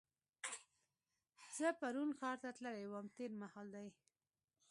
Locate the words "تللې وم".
2.57-3.07